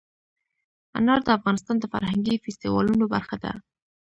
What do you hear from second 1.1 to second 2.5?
د افغانستان د فرهنګي